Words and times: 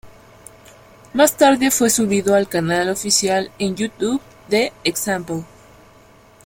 Más 1.13 1.37
tarde 1.37 1.69
fue 1.69 1.91
subido 1.91 2.33
al 2.33 2.47
canal 2.49 2.89
oficial 2.89 3.51
en 3.59 3.75
YouTube 3.75 4.19
de 4.47 4.73
Example. 4.83 5.45